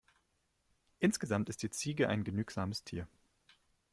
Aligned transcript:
Insgesamt 0.97 1.47
ist 1.49 1.61
die 1.61 1.69
Ziege 1.69 2.09
ein 2.09 2.23
genügsames 2.23 2.83
Tier. 2.83 3.07